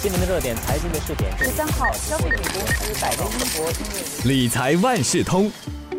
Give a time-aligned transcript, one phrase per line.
[0.00, 1.36] 新闻的热点，财经的试点。
[1.36, 5.50] 十三号，消费品公司百威英博因为理财万事通。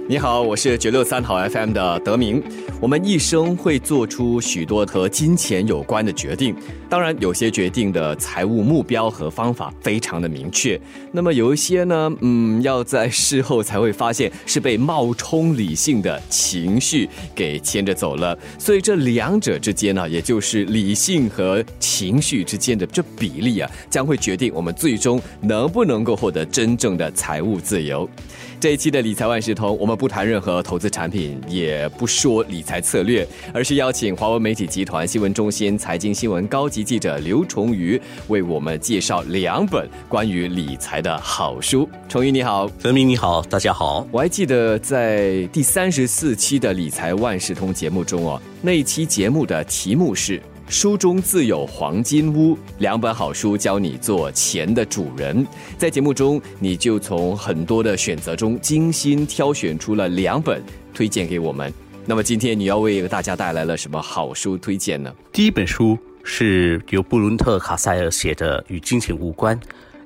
[0.09, 2.41] 你好，我是九六三好 FM 的德明。
[2.81, 6.55] 我们一生会做出许多和金钱有关的决定，
[6.89, 10.81] 当然有些决定的财务目标和方法非常的明确，
[11.11, 18.35] 那么有一些呢，嗯，要在事后才会发现是被冒充理性的情绪给牵着走了。
[18.57, 28.09] 所以这两者之间呢，也就是理性和情绪之间的这比例啊，将会决定我们最终能不能够获得真正的财务自由。
[28.59, 41.87] 这一期的理财万事通，我们不谈任何投资产品，也不说理财策略，而是邀请华为媒体集团新闻中心财经新闻高级记者刘崇瑜为我们介绍两本关于理财的好书。
[42.09, 44.05] 崇瑜你好，泽明你好，大家好。
[44.11, 50.41] 我还记得在第三十四期的理财万事通节目中哦，那一期节目的题目是。
[50.69, 55.45] 书中自有黄金屋，两本好书教你做钱的主人。
[55.79, 60.61] 在节目中，你就从很多的选择中精心挑选出了两本
[60.93, 61.73] 推荐给我们。
[62.05, 65.11] 那么今天你要为大家带来了什么好书推荐呢？
[65.33, 69.59] 第一本书是由布伦特·卡塞尔写的《与金钱无关》。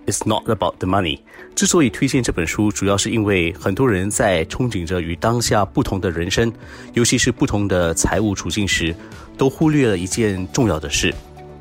[0.06, 1.20] It's not about the money。
[1.56, 6.52] 之所以推荐这本书，主要是因为很多人在憧憬着与当下不同的人生，
[6.94, 8.94] 尤其是不同的财务处境时，
[9.38, 11.14] 都忽略了一件重要的事，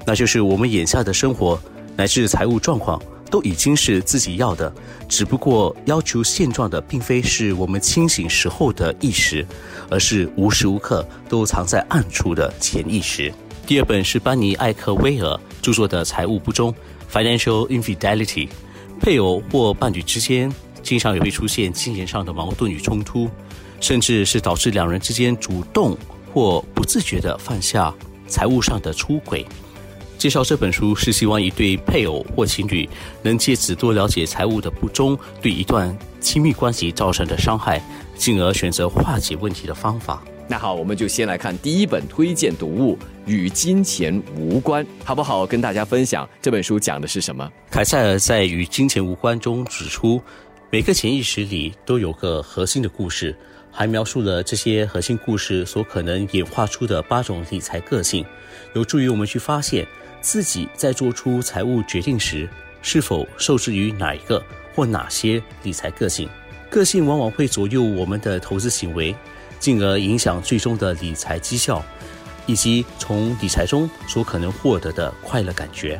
[0.04, 1.60] 那就是我们眼下的生活
[1.96, 4.72] 乃至财务状况都已经是自己要的，
[5.08, 9.46] 只不过要求现状的并非是我们清醒时候的意识，
[9.88, 13.32] 而是无时无刻都藏在暗处的潜意识。
[13.64, 16.72] 第二本是班尼·艾克威尔著作的《财务不忠》。
[17.12, 18.48] Financial infidelity，
[18.98, 20.50] 配偶或伴侣之间
[20.82, 23.28] 经常也会出现金钱上的矛盾与冲突，
[23.80, 25.94] 甚至是导致两人之间主动
[26.32, 27.94] 或不自觉地犯下
[28.26, 29.44] 财务上的出轨。
[30.16, 32.88] 介绍这本书是希望一对配偶或情侣
[33.22, 37.82] 能借此多了解财务的不忠对一段亲密关系造成的伤害，
[38.16, 40.22] 进而选择化解问题的方法。
[40.52, 45.46] 那好，我们就先来看第一本推荐读物，与金钱无关，好不好？
[45.46, 47.50] 跟大家分享这本书讲的是什么？
[47.70, 50.20] 凯塞尔在《与金钱无关》中指出，
[50.68, 53.34] 每个潜意识里都有个核心的故事，
[53.70, 58.22] 还描述了这些核心故事所可能演化出的八种理财个性，
[58.74, 59.88] 有助于我们去发现
[60.20, 62.46] 自己在做出财务决定时
[62.82, 66.28] 是否受制于哪一个或哪些理财个性。
[66.68, 69.16] 个性往往会左右我们的投资行为。
[69.62, 71.80] 进而影响最终的理财绩效，
[72.46, 75.96] 以及从理财中所可能获得的快乐感觉。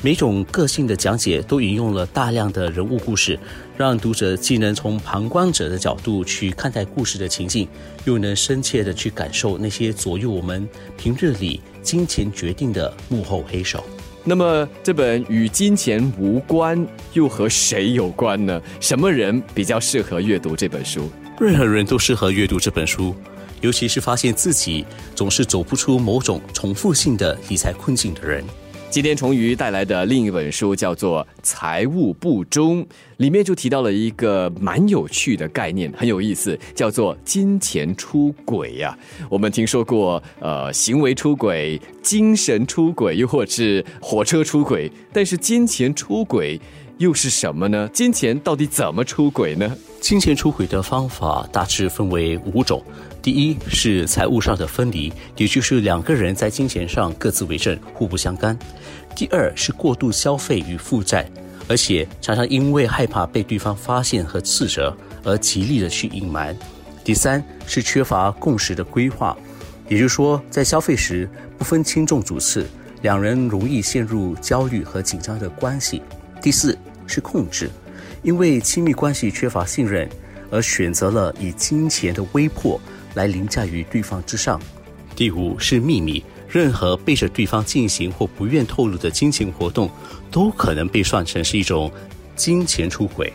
[0.00, 3.36] 每种个性的讲解都引用了大量的人物故事，
[3.76, 7.66] 让读者既能从旁观者的角度去看待故事的情境，
[8.04, 10.66] 又能深切的去感受那些左右我们
[10.96, 13.82] 平日里金钱决定的幕后黑手。
[14.22, 18.62] 那么，这本与金钱无关又和谁有关呢？
[18.78, 21.10] 什么人比较适合阅读这本书？
[21.40, 23.14] 任何人都适合阅读这本书，
[23.62, 24.84] 尤其是发现自己
[25.14, 28.44] 总是走不出某种重复性的理财困境的人。
[28.90, 32.84] 今天崇瑜带来的另一本书叫做《财务不忠》，
[33.16, 38.94] 里面就提到了一个蛮有趣的概念，很有意思，叫做金钱出轨呀。
[39.30, 46.60] 我们听说过，呃，行为出轨、精神出轨，又或是火车出轨，但是金钱出轨。
[47.00, 47.88] 又是什么呢？
[47.94, 49.74] 金钱到底怎么出轨呢？
[50.02, 52.84] 金钱出轨的方法大致分为五种。
[53.22, 58.58] 第一是财务上的分离，也就是两个人在金钱上各自为政，互不相干。
[59.16, 61.26] 第二是过度消费与负债，
[61.68, 64.94] 而且常常因为害怕被对方发现和斥责
[65.24, 66.54] 而极力的去隐瞒。
[67.02, 69.34] 第三是缺乏共识的规划，
[69.88, 72.66] 也就是说在消费时不分轻重主次，
[73.00, 76.02] 两人容易陷入焦虑和紧张的关系。
[76.42, 76.76] 第四。
[77.10, 77.68] 是控制，
[78.22, 80.08] 因为亲密关系缺乏信任，
[80.50, 82.80] 而选择了以金钱的威迫
[83.14, 84.60] 来凌驾于对方之上。
[85.16, 89.90] 第五是秘密，任何背着对方进行或不愿透露的金钱活动，
[90.30, 91.90] 都可能被算成是一种
[92.36, 93.32] 金钱出轨。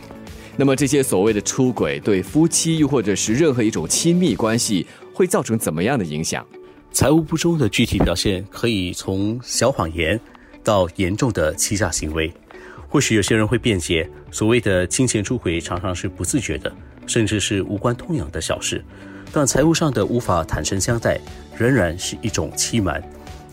[0.56, 6.44] 那么这些所谓的出轨，对夫妻又或者是任何一种亲密关系，会造成怎么样的影响？
[6.92, 10.18] 财务不忠的具体表现，可以从小谎言
[10.64, 12.32] 到严重的欺诈行为。
[12.96, 16.74] 或许有些人会辩解，所谓的金钱出轨常常是不自觉的，
[17.06, 18.82] 甚至是无关痛痒的小事。
[19.30, 21.20] 但财务上的无法坦诚相待，
[21.58, 23.06] 仍然是一种欺瞒。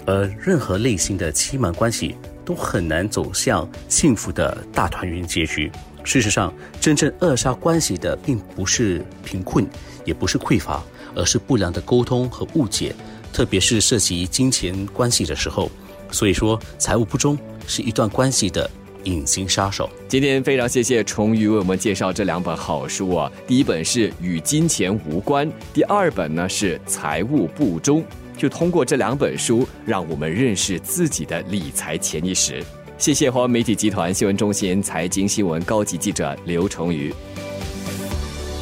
[0.06, 5.70] 而任何类型的欺瞒关系都很难走向幸福的大团圆结局。
[6.06, 9.68] 事实上，真正扼杀关系的并不是贫困，
[10.06, 10.82] 也不是匮乏，
[11.16, 12.96] 而是不良的沟通和误解，
[13.34, 15.70] 特别是涉及金钱关系的时候。
[16.12, 17.38] 所以说，财务不忠
[17.68, 18.72] 是一段关系的。
[19.04, 19.90] 隐形杀手。
[20.08, 28.02] 今天非常谢谢崇宇为我们介绍这两本好书啊，第一本是《与金钱无关》，第二本呢是《财务不忠》。
[28.36, 32.64] 就通过这两本书，让我们认识自己的理财潜意识。
[32.98, 37.14] 谢谢华为媒体集团新闻中心财经新闻高级记者刘崇宇。